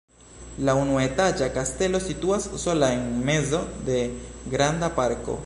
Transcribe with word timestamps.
La 0.67 0.73
unuetaĝa 0.83 1.49
kastelo 1.57 2.01
situas 2.07 2.49
sola 2.65 2.91
en 2.97 3.07
mezo 3.29 3.61
de 3.91 4.01
granda 4.57 4.93
parko. 5.01 5.39